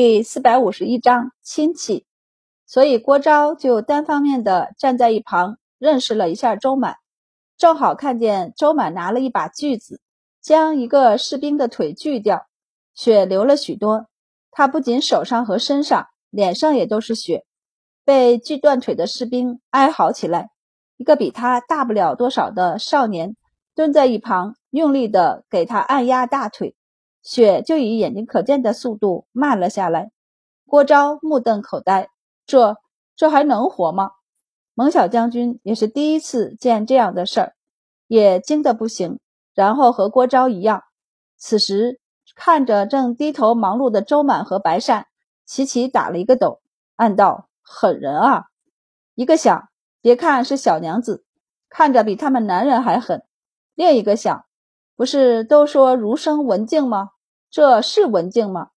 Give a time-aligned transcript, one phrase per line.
[0.00, 2.06] 第四百五十一章亲戚。
[2.66, 6.98] 所以郭昭就单方面的站在一旁，认识了一下周满，
[7.56, 10.00] 正好看见周满拿了一把锯子，
[10.40, 12.46] 将一个士兵的腿锯掉，
[12.94, 14.06] 血流了许多。
[14.52, 17.44] 他不仅手上和身上，脸上也都是血。
[18.04, 20.50] 被锯断腿的士兵哀嚎起来，
[20.96, 23.34] 一个比他大不了多少的少年
[23.74, 26.76] 蹲在一旁，用力的给他按压大腿，
[27.22, 30.10] 雪就以眼睛可见的速度慢了下来。
[30.66, 32.10] 郭昭目瞪口呆。
[32.46, 32.78] 这
[33.14, 34.12] 这还能活吗？
[34.72, 37.54] 蒙小将军也是第一次见这样的事儿，
[38.06, 39.20] 也惊得不行。
[39.54, 40.84] 然后和郭昭一样，
[41.36, 42.00] 此时
[42.34, 45.08] 看着正低头忙碌的周满和白善，
[45.44, 46.60] 齐齐打了一个抖，
[46.96, 48.44] 暗道：狠人啊！
[49.14, 49.68] 一个想，
[50.00, 51.24] 别看是小娘子，
[51.68, 53.18] 看着比他们男人还狠；
[53.74, 54.46] 另一个想，
[54.98, 57.10] 不是都说儒生文静吗？
[57.48, 58.70] 这是文静吗？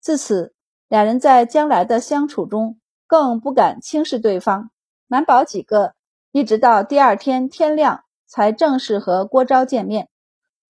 [0.00, 0.54] 自此，
[0.86, 2.78] 两人在将来的相处中。
[3.06, 4.70] 更不敢轻视对方。
[5.06, 5.92] 满宝几个
[6.30, 10.08] 一直到第二天天亮才正式和郭昭见面。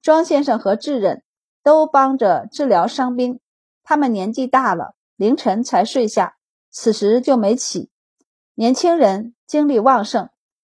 [0.00, 1.22] 庄先生和智忍
[1.62, 3.38] 都帮着治疗伤兵，
[3.84, 6.36] 他们年纪大了，凌晨才睡下，
[6.68, 7.90] 此时就没起。
[8.54, 10.28] 年轻人精力旺盛，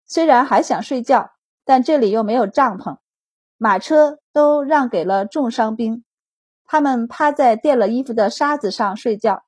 [0.07, 1.31] 虽然还想睡觉，
[1.65, 2.97] 但这里又没有帐篷，
[3.59, 6.05] 马车都让给了重伤兵。
[6.65, 9.45] 他们趴在垫了衣服的沙子上睡觉。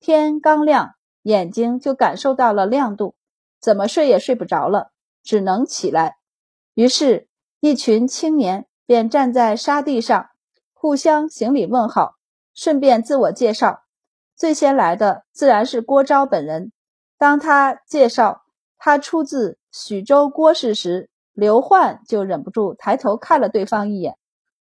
[0.00, 0.94] 天刚亮。
[1.24, 3.14] 眼睛就感受到了亮度，
[3.58, 4.90] 怎么睡也睡不着了，
[5.22, 6.16] 只能起来。
[6.74, 7.28] 于是，
[7.60, 10.28] 一群青年便站在沙地上，
[10.74, 12.16] 互相行礼问好，
[12.52, 13.84] 顺便自我介绍。
[14.36, 16.72] 最先来的自然是郭昭本人。
[17.16, 18.42] 当他介绍
[18.76, 24.18] 他出自许州郭氏时，刘焕就忍不住抬头看了对方一眼。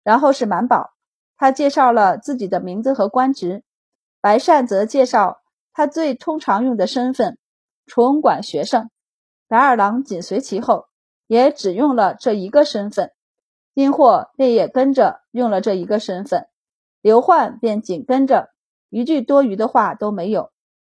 [0.04, 0.92] 然后是满宝，
[1.36, 3.64] 他介绍了自己的名字和官职。
[4.20, 5.40] 白善则介绍。
[5.76, 7.36] 他最通常用的身份，
[7.84, 8.90] 崇管学生。
[9.48, 10.86] 白二郎紧随其后，
[11.26, 13.10] 也只用了这一个身份。
[13.74, 16.46] 殷霍便也跟着用了这一个身份。
[17.00, 18.50] 刘焕便紧跟着，
[18.88, 20.52] 一句多余的话都没有。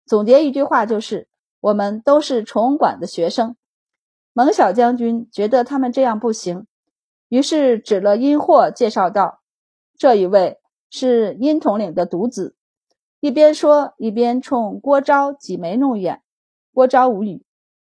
[0.07, 1.29] 总结一句话就是：
[1.61, 3.55] 我们都是崇管的学生。
[4.33, 6.67] 蒙小将军觉得他们这样不行，
[7.35, 9.41] 于是指了殷霍，介绍道
[9.99, 12.55] ：“这一位是殷统领的独子。”
[13.19, 16.23] 一边说，一边冲郭昭挤眉弄眼。
[16.73, 17.45] 郭昭无语，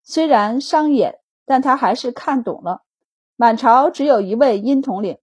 [0.03, 2.83] 虽然伤眼，但他还是看懂了。
[3.34, 5.17] 满朝只有一位殷统领，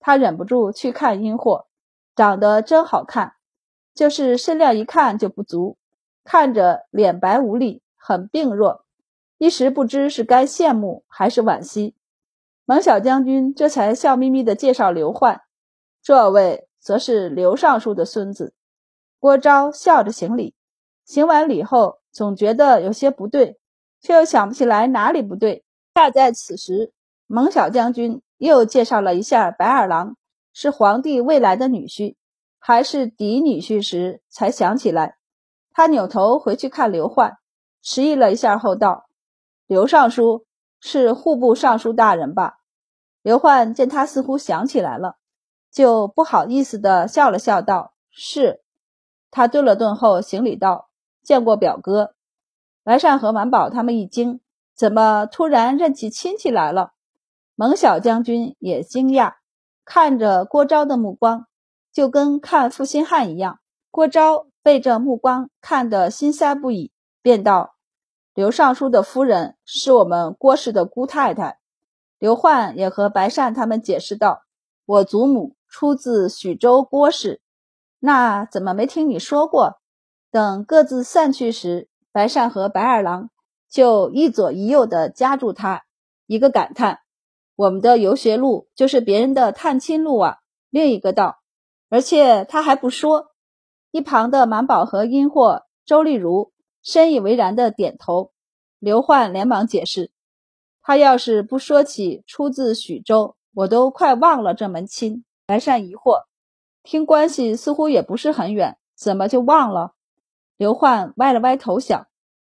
[0.00, 1.68] 他忍不住去看殷货，
[2.16, 3.34] 长得真好看，
[3.94, 5.78] 就是身量一看就不足，
[6.24, 8.84] 看着脸白无力，很病弱，
[9.38, 11.94] 一时不知是该羡慕还是惋惜。
[12.64, 15.40] 蒙小将军这才笑眯眯地介绍刘焕，
[16.02, 18.54] 这位则是刘尚书的孙子。
[19.18, 20.54] 郭昭笑着行礼，
[21.04, 23.58] 行完礼后，总觉得有些不对，
[24.00, 25.64] 却又想不起来哪里不对。
[25.94, 26.92] 恰在此时，
[27.26, 30.16] 蒙小将军又介绍了一下白二郎
[30.54, 32.14] 是皇帝未来的女婿，
[32.58, 35.16] 还是嫡女婿时，才想起来。
[35.72, 37.36] 他扭头回去看刘焕，
[37.82, 39.06] 迟疑了一下后道
[39.66, 40.46] ：“刘尚书
[40.80, 42.58] 是户部尚书大人吧？”
[43.22, 45.16] 刘焕见他似乎想起来了，
[45.70, 48.62] 就不好意思地笑了笑道：“是。”
[49.30, 50.88] 他顿了顿后，行礼道
[51.22, 52.14] ：“见过表哥。”
[52.82, 54.40] 白善和满宝他们一惊，
[54.74, 56.92] 怎么突然认起亲戚来了？
[57.54, 59.34] 蒙小将军也惊讶，
[59.84, 61.46] 看着郭昭的目光，
[61.92, 63.60] 就跟看负心汉一样。
[63.90, 66.90] 郭昭被这目光看得心塞不已，
[67.20, 67.74] 便道
[68.40, 71.58] ：“刘尚书的夫人是我们郭氏的姑太太。”
[72.18, 74.44] 刘焕也和白善他们解释道
[74.86, 77.42] ：“我祖母出自许州郭氏。”
[78.00, 79.82] 那怎么没听你说过？
[80.30, 83.28] 等各自散去时，白善和白二郎
[83.68, 85.84] 就一左一右的夹住他，
[86.26, 87.00] 一个感叹
[87.56, 90.38] ：“我们的游学路就是别人的探亲路啊。”
[90.70, 91.40] 另一个道
[91.90, 93.32] ：“而且他还不说。”
[93.92, 96.49] 一旁的满宝和殷霍、周丽如
[96.82, 98.32] 深以为然的点头。
[98.78, 100.10] 刘焕连忙解释
[100.82, 106.24] ：“他要是不说起出自许州，我都快忘了这门亲。”白善疑惑。
[106.82, 109.92] 听关系似乎也不是很远，怎么就忘了？
[110.56, 112.06] 刘焕歪了歪头想，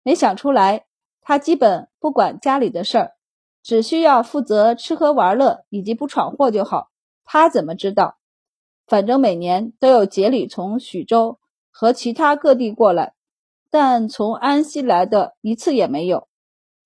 [0.03, 0.85] 没想出来。
[1.21, 3.12] 他基本不管家里的事儿，
[3.63, 6.89] 只需要负责吃喝玩乐以及不闯祸就好。
[7.24, 8.18] 他怎么知道？
[8.85, 11.39] 反正每年都有节礼从许州
[11.71, 13.13] 和其他各地过来，
[13.79, 16.27] 但从安西来的一次也没有。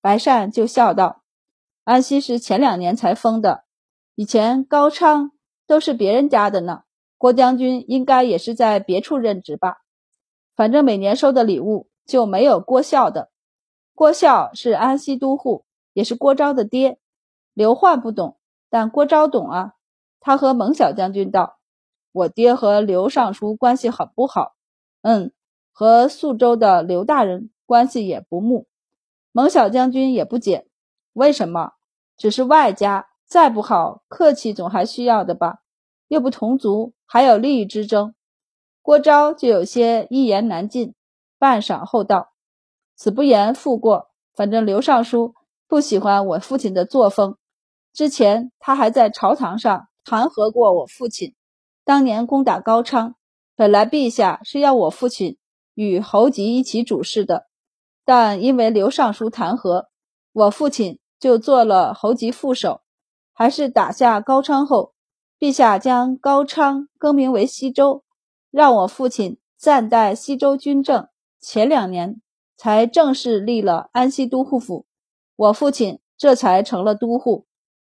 [0.01, 1.23] 白善就笑道
[1.85, 3.63] ：“安西是前两年才封的，
[4.15, 5.31] 以前高昌
[5.65, 6.83] 都是别人家的呢。”
[7.17, 9.77] 郭将军应该也是在别处任职吧？
[10.53, 13.31] 反正每年收的礼物就没有郭孝的。
[13.95, 16.99] 郭孝是安西都护，也是郭昭的爹。
[17.53, 18.37] 刘焕不懂，
[18.69, 19.75] 但郭昭懂啊。
[20.19, 21.57] 他和蒙小将军道
[22.11, 24.55] ：“我爹和刘尚书关系很不好。”
[25.01, 25.31] 嗯，
[25.71, 28.67] 和宿州的刘大人关系也不睦。
[29.31, 30.67] 蒙小将军也不解，
[31.13, 31.71] 为什么？
[32.17, 35.59] 只是外家再不好，客气总还需要的吧？
[36.07, 38.13] 又不同族，还有利益之争。
[38.81, 40.93] 郭昭就有些一言难尽，
[41.39, 42.33] 半晌后道
[42.95, 45.33] ：“子不言复过，反正刘尚书
[45.67, 47.37] 不喜欢我父亲的作风。
[47.93, 51.35] 之前他还在朝堂上弹劾过我父亲。
[51.85, 53.15] 当年攻打高昌，
[53.55, 55.37] 本来陛下是要我父亲
[55.73, 57.47] 与侯吉一起主事的。”
[58.05, 59.85] 但因为刘尚书弹劾，
[60.33, 62.81] 我父亲就做了侯吉副手。
[63.33, 64.93] 还是打下高昌后，
[65.39, 68.03] 陛下将高昌更名为西周，
[68.51, 71.07] 让我父亲暂代西周军政。
[71.39, 72.21] 前两年
[72.55, 74.85] 才正式立了安西都护府，
[75.35, 77.47] 我父亲这才成了都护。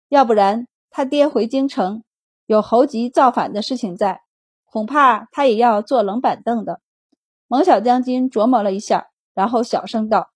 [0.07, 2.03] 要不然他爹回京城，
[2.45, 4.21] 有侯吉造反的事情在，
[4.63, 6.79] 恐怕他也要坐冷板凳的。
[7.53, 9.11] 蒙小将军琢磨了一下。
[9.35, 10.31] 然后小声道：“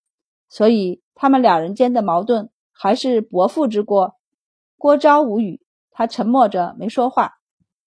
[0.50, 4.18] 所以他们两人间的矛盾还是伯父之过。”
[4.78, 5.60] 郭昭无语，
[5.90, 7.40] 他沉默着没说话。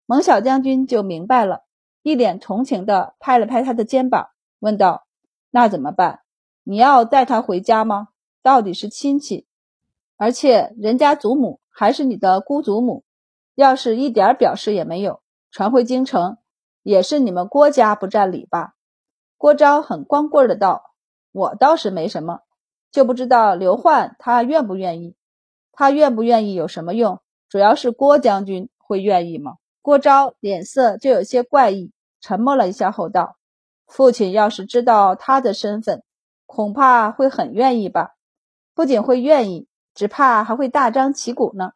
[0.06, 1.64] 蒙小将军就明白了，
[2.02, 4.30] 一脸同情地拍了拍他的肩膀，
[4.60, 5.06] 问道
[5.52, 6.20] ：“那怎么办？
[6.64, 8.08] 你要带他回家吗？
[8.42, 9.46] 到底是亲戚，
[10.16, 13.04] 而且人家祖母还是你的姑祖母，
[13.54, 15.20] 要是一点表示也没有，
[15.50, 16.38] 传回京城，
[16.82, 18.72] 也是你们郭家不占理吧？”
[19.38, 20.92] 郭昭很光棍的道。
[21.32, 22.40] 我倒是没什么，
[22.90, 25.14] 就不知道刘焕他愿不愿意。
[25.72, 27.20] 他愿不愿意有什么用？
[27.48, 29.54] 主要是郭将军会愿意吗？
[29.80, 33.36] 郭昭脸色就有些怪异，沉默了一下后道
[33.86, 36.02] ：“父亲要是知道他的身份，
[36.46, 38.16] 恐怕会很愿意吧。
[38.74, 41.72] 不仅会愿意，只怕还会大张旗鼓呢。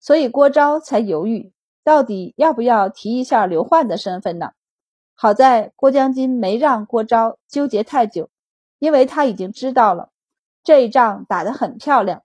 [0.00, 1.52] 所以郭昭才犹豫，
[1.84, 4.52] 到底要不要提一下刘焕的身份呢？
[5.22, 8.28] 好在郭将军没让郭昭纠结太久。”
[8.80, 10.08] 因为他已经知道了，
[10.64, 12.24] 这一仗打得很漂亮，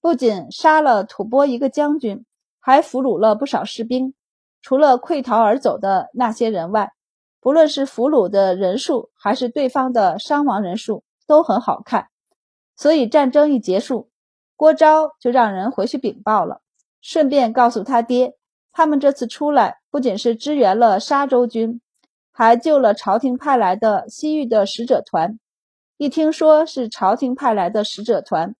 [0.00, 2.24] 不仅杀了吐蕃一个将军，
[2.58, 4.14] 还俘虏了不少士兵。
[4.62, 6.92] 除了溃逃而走的那些人外，
[7.38, 12.08] 不论是俘虏的人数，还是对方的伤亡人数，都很好看。
[12.74, 14.08] 所以战争一结束，
[14.56, 16.62] 郭昭就让人回去禀报了，
[17.02, 18.38] 顺便告诉他爹，
[18.72, 21.82] 他们这次出来不仅是支援了沙州军，
[22.38, 25.40] 还救了朝廷派来的西域的使者团。
[25.96, 28.54] 一听说是朝廷派来的使者团，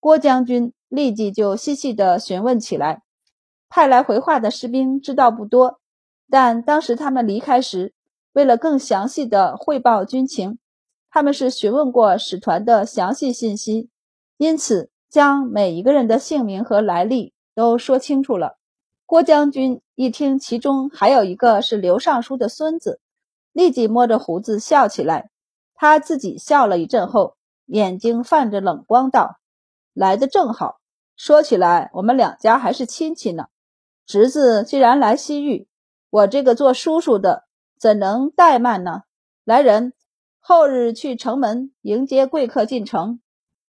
[0.00, 3.02] 郭将军立即就细细地询问起来。
[3.68, 5.78] 派来回话的士兵知道不多，
[6.30, 7.92] 但当时他们离开时，
[8.32, 10.58] 为了更详细的汇报军情，
[11.10, 13.90] 他们是询问过使团的详细信息，
[14.38, 18.56] 因此将每一个人的姓名和来历都说清楚了。
[19.04, 23.00] 郭将军一听其中还有一个是刘尚书的孙子，
[23.58, 25.30] 立即摸着胡子笑起来。
[25.74, 27.34] 他自己笑了一阵后，
[27.66, 29.40] 眼睛泛着冷光道
[29.92, 30.76] ：“来的正好。
[31.16, 33.46] 说起来，我们两家还是亲戚呢。
[34.06, 35.66] 侄子既然来西域，
[36.08, 37.46] 我这个做叔叔的
[37.80, 39.02] 怎能怠慢呢？
[39.44, 39.92] 来人，
[40.38, 43.20] 后日去城门迎接贵客进城。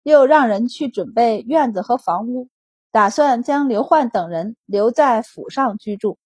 [0.04, 2.48] 又让人去准备院子和房屋，
[2.90, 6.18] 打算将刘焕等人留在府上居住。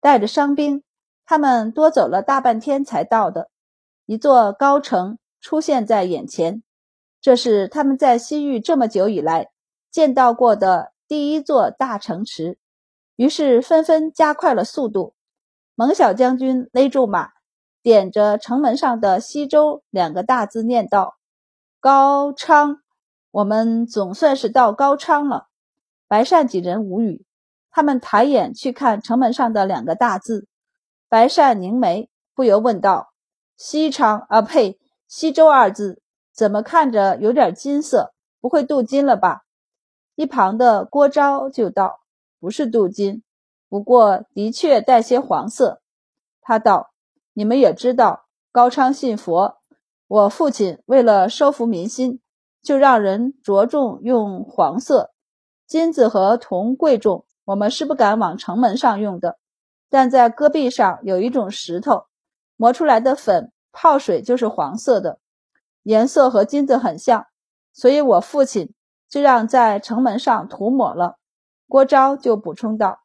[0.00, 0.84] 带着伤兵，
[1.24, 3.48] 他们多走了大半天才到的。”
[4.06, 6.62] 一座高城出现在眼前，
[7.20, 9.50] 这是他们在西域这么久以来
[9.90, 12.58] 见到过的第一座大城池，
[13.16, 15.14] 于是纷纷加快了速度。
[15.74, 17.30] 蒙小将军勒住马，
[17.82, 21.16] 点着城门上的“西周”两个大字念道
[21.80, 22.82] ：“高昌，
[23.30, 25.46] 我们总算是到高昌了。”
[26.08, 27.24] 白善几人无语，
[27.70, 30.46] 他们抬眼去看城门上的两个大字，
[31.12, 33.12] 白善凝眉，不由问道。
[33.58, 34.80] 西昌啊，呸！
[35.06, 36.00] 西周二字
[36.32, 38.14] 怎么看着有点金色？
[38.40, 39.42] 不会镀金了吧？
[40.14, 42.00] 一旁的郭昭就道
[42.40, 43.22] ：“不是镀金，
[43.68, 45.82] 不过的确带些黄色。”
[46.40, 46.92] 他道
[47.34, 49.58] ：“你们也知道，高昌信佛，
[50.08, 52.22] 我父亲为了收服民心，
[52.62, 55.12] 就让人着重用黄色。
[55.66, 59.36] 金子和铜贵重，我们是不敢往城门上用的。
[59.92, 62.06] 但在戈壁上有一种石头。”
[62.56, 65.18] 磨出来的粉泡水就是黄色的，
[65.82, 67.26] 颜色和金子很像，
[67.72, 68.72] 所以我父亲
[69.08, 71.18] 就让在城门上涂抹了。
[71.66, 73.00] 郭昭就补充道：“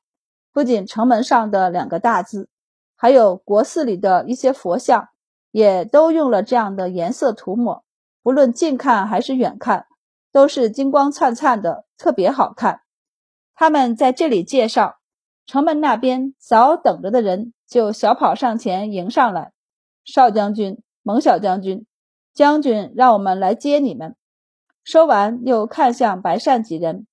[0.54, 2.50] 不仅城门上的两个大字，
[2.96, 5.10] 还有国寺里的一些佛像，
[5.52, 7.84] 也都用了这样的颜色涂抹，
[8.22, 9.88] 不论近看还是远看，
[10.32, 12.82] 都是金光灿灿的，特别好看。
[13.56, 15.00] 他们在这里介绍，
[15.48, 19.54] 城门那边早等着的人就小跑上前迎上来。
[20.04, 21.86] 少将军、蒙小将军，
[22.34, 24.16] 将军让我们来接你们。
[24.84, 27.08] 说完，又看向白善几人，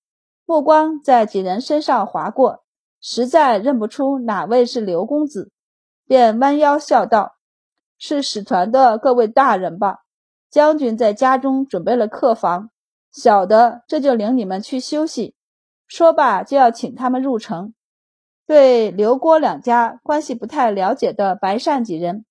[0.44, 2.64] 目光在几人身上划过，
[3.00, 5.50] 实在认不出哪位是刘公子，
[6.06, 7.36] 便弯腰笑道
[7.98, 9.98] ：“是使团的各位大人吧？
[10.50, 12.70] 将军在家中准备了客房，
[13.12, 15.36] 小的这就领你们去休息。”
[15.86, 17.74] 说罢，就要请他们入城。
[18.46, 22.26] 对刘郭两家关系不太了解的白善几人，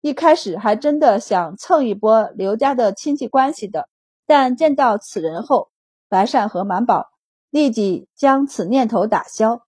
[0.00, 3.88] 一开始还真的想蹭一波刘家的亲戚关系的。
[4.26, 5.68] 但见到此人后，
[6.08, 7.08] 白善和满宝
[7.50, 9.62] 立即将此念头打消。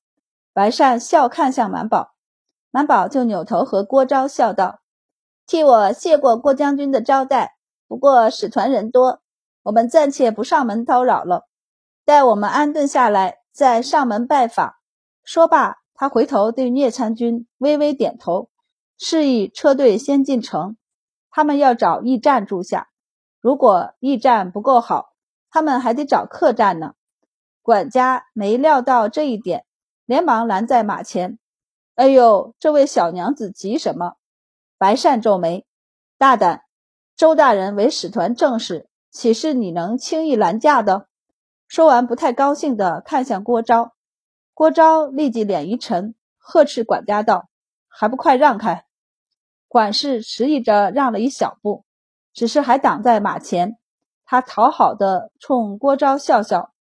[0.53, 2.13] 白善笑看向满宝，
[2.71, 4.81] 满宝就扭头和郭昭笑道
[5.47, 7.57] ：“替我谢过郭将军的招待。
[7.87, 9.21] 不过使团人多，
[9.63, 11.47] 我们暂且不上门叨扰了。”
[12.05, 14.75] 待我们安顿下来，再上门拜访。
[15.23, 18.49] 说罢，他回头对聂参军微微点头，
[18.97, 20.79] 示意车队先进城。
[21.29, 22.89] 他们要找驿站住下，
[23.39, 25.13] 如果驿站不够好，
[25.51, 26.95] 他们还得找客栈呢。
[27.61, 29.67] 管家没料到这一点，
[30.07, 31.39] 连忙拦在马前。
[31.97, 34.15] 哎呦，这位小娘子急什么？
[34.79, 35.67] 白善皱眉，
[36.17, 36.63] 大胆！
[37.15, 41.09] 周大人为使团正使，岂是你能轻易拦驾的？
[41.69, 43.93] 说完，不太高兴地看向郭昭，
[44.55, 47.49] 郭昭立即脸一沉，呵斥管家道
[47.89, 48.85] ：“还不快让开！”
[49.69, 51.85] 管事迟疑着让了一小步，
[52.33, 53.79] 只是还挡在马前。
[54.25, 56.73] 他讨好的冲郭昭笑笑：“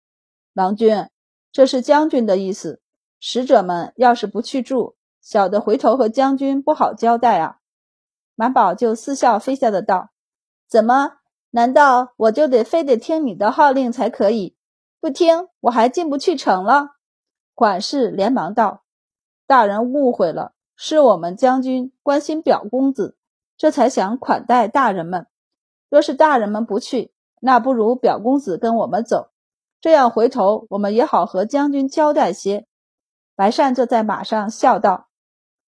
[0.54, 1.08] 郎君，
[1.52, 2.82] 这是将军的意思。
[3.20, 7.58] 使者们要是不去住，小的回头和将军不好交代啊。”
[8.36, 10.12] 满宝就似笑非笑的道
[10.68, 11.14] ：“怎么？
[11.52, 14.56] 难道我就得非得听你的号令才可以？”
[15.02, 16.90] 不听，我还进不去城了。
[17.60, 18.86] 管事连忙道
[19.46, 23.18] ：“大人误会了，是我们将军关心表公子，
[23.58, 25.28] 这才想款待大人们。
[25.90, 27.12] 若是大人们不去，
[27.42, 29.32] 那不如表公子跟我们走，
[29.82, 32.66] 这样回头我们也好和将军交代些。”
[33.36, 35.10] 白善坐在马上笑道：“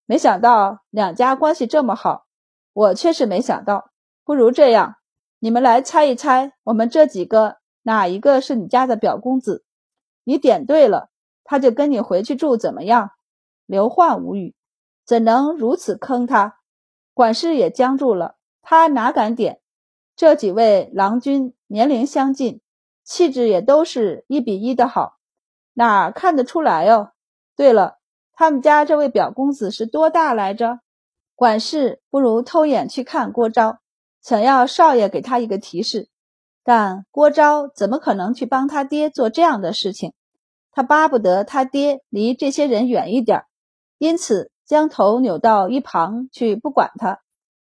[0.06, 2.24] 没想到两家关系这么好，
[2.72, 3.90] 我却是没想到。
[4.24, 4.94] 不如这样，
[5.40, 9.66] 你们来猜一猜，我们这几个。”哪一个是你家的表公子？
[10.24, 11.10] 你点对了，
[11.44, 13.10] 他就跟你回去住，怎么样？
[13.66, 14.54] 刘焕无语，
[15.04, 16.58] 怎能如此坑他？
[17.14, 19.60] 管事也僵住了，他哪敢点？
[20.14, 22.60] 这几位郎君年龄相近，
[23.02, 25.18] 气质也都是一比一的好，
[25.74, 27.12] 哪看得出来哦？
[27.56, 27.98] 对了，
[28.32, 30.80] 他们家这位表公子是多大来着？
[31.34, 33.78] 管事不如偷眼去看郭昭，
[34.20, 36.08] 想要少爷给他一个提示。
[36.62, 40.12] 但郭昭怎么可能去帮他爹做这样的事情？
[40.72, 43.44] 他巴不得他爹离这些人远一点，
[43.98, 47.20] 因此将头扭到一旁去不管他。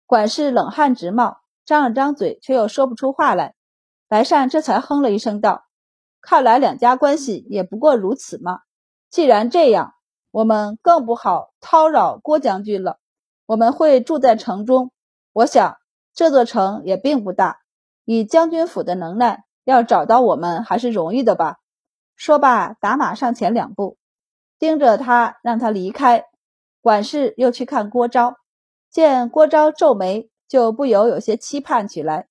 [0.06, 3.54] 管事冷汗直冒，张了张嘴，却又说不出话来。
[4.06, 5.64] 白善这才哼了一声道
[6.22, 8.60] ：“看来两家关系也不过如此嘛。
[9.10, 9.94] 既然这样，
[10.30, 12.98] 我们更不好叨扰郭将军了。
[13.46, 14.92] 我们会住在城中，
[15.32, 15.76] 我想
[16.14, 17.60] 这座城也并不大。”
[18.06, 21.56] 以将军府的能耐，要找到我们还是容易的吧？
[22.16, 23.98] 说罢，打马上前两步，
[24.58, 26.24] 盯着他，让他离开。
[26.80, 28.36] 管事又去看郭昭，
[28.90, 32.28] 见郭昭皱眉，就不由有些期盼起来。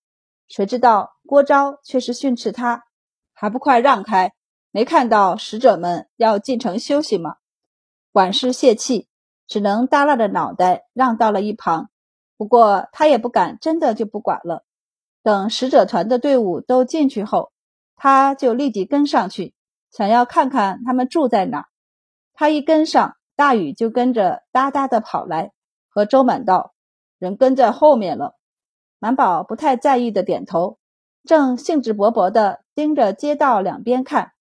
[0.47, 2.83] 谁知道郭昭却是训斥他
[3.33, 4.33] ：“还不快让开！
[4.71, 7.37] 没看到使者们要进城休息吗？”
[8.13, 9.07] 管事泄气，
[9.47, 11.89] 只能耷拉着脑袋让到了一旁。
[12.37, 14.63] 不过他也不敢真的就不管了。
[15.23, 17.51] 等使者团的队伍都进去后，
[17.95, 19.53] 他就立即跟上去，
[19.93, 21.67] 想要看看他们住在哪。
[22.33, 25.51] 他一跟上，大禹就跟着哒哒的跑来，
[25.88, 26.73] 和周满道
[27.19, 28.35] ：“人跟在后面了。”
[28.97, 30.79] 满宝不太在意的点头，
[31.23, 34.31] 正兴致勃勃的盯着街道两边看。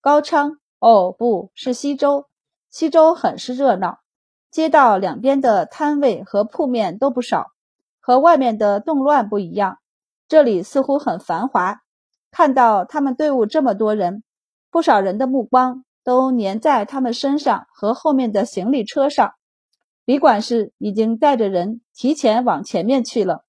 [0.00, 2.26] 高昌，哦，不是西周，
[2.68, 4.00] 西周很是热闹，
[4.50, 7.52] 街道两边的摊位和铺面都不少，
[8.00, 9.78] 和外面的动乱不一样。
[10.26, 11.82] 这里似乎很繁华，
[12.32, 14.24] 看到他们队伍这么多人，
[14.70, 19.32] 不少人的目光都粘在他们身上和后面的行李车上。
[20.04, 23.44] 李管事已经带着人提前往前面去了。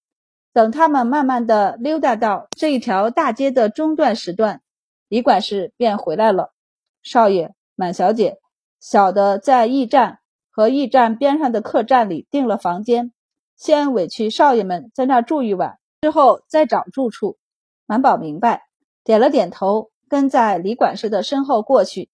[0.54, 4.62] 等他们慢慢的溜达到这一条大街的中段时段，
[5.08, 6.52] 李管事便回来了。
[7.04, 8.40] 少爷，满小姐，
[8.80, 10.18] 小的在驿站
[10.50, 13.14] 和驿站边上的客栈里订了房间，
[13.56, 17.38] 先委屈少爷们在那住一晚，之后再找住处。
[17.86, 18.64] 满宝明白，
[19.04, 22.10] 点了点头，跟在李管事的身后过去。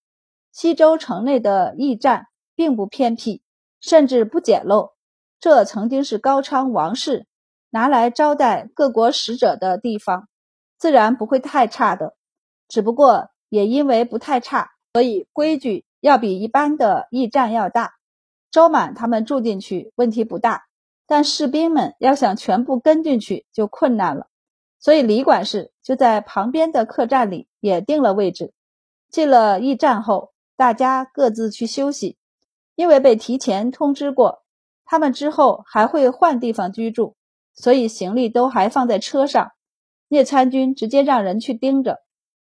[0.51, 3.41] 西周城内的驿站并不偏僻，
[3.79, 4.91] 甚至不简陋。
[5.39, 7.25] 这曾经是高昌王室
[7.69, 10.27] 拿来招待各国使者的地方，
[10.77, 12.15] 自然不会太差的。
[12.67, 17.93] 只不过也因为不太差，所以规矩要比一般的驿站要大。
[18.51, 20.65] 周满他们住进去问题不大，
[21.07, 24.27] 但士兵们要想全部跟进去就困难了。
[24.83, 28.53] 所以李管事就在旁边的客栈里也定了位置。
[29.09, 30.31] 进了驿站后。
[30.55, 32.15] 大家各自去休息，
[32.75, 34.43] 因为被提前通知过，
[34.85, 37.15] 他们之后还会换地方居住，
[37.55, 39.51] 所以行李都还放在车上。
[40.09, 42.03] 聂参军直接让人去盯着，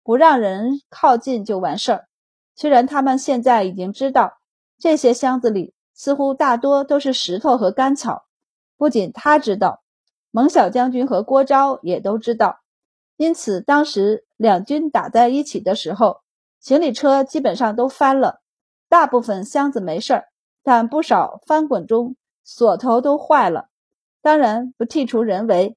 [0.04, 2.06] 不让人靠近就完事儿。
[2.54, 4.38] 虽然他们现在已经知道
[4.78, 8.26] 这些箱子里似乎大多都是石头和干草，
[8.76, 9.82] 不仅他知道，
[10.38, 12.60] 蒙小将军和郭昭也都知道。
[13.16, 16.20] 因此，当时两军打在一起的时候。
[16.60, 18.40] 行李车基本上都翻了，
[18.88, 20.28] 大部分箱子没事儿，
[20.62, 22.14] 但不少翻滚中
[22.44, 23.68] 锁头都坏了。
[24.22, 25.76] 当然不剔除人为，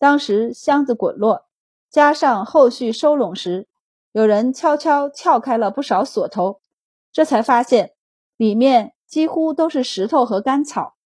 [0.00, 1.46] 当时箱子滚落，
[1.88, 3.68] 加上后续收拢时，
[4.10, 6.60] 有人悄悄撬开了不少锁头，
[7.12, 7.92] 这才发现
[8.36, 10.96] 里面几乎都是石头和干草。